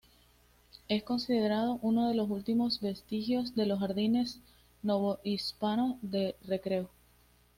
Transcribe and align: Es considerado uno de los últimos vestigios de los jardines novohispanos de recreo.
Es 0.87 1.03
considerado 1.03 1.77
uno 1.83 2.07
de 2.09 2.15
los 2.15 2.27
últimos 2.27 2.79
vestigios 2.81 3.53
de 3.53 3.67
los 3.67 3.81
jardines 3.81 4.39
novohispanos 4.81 5.97
de 6.01 6.35
recreo. 6.47 6.89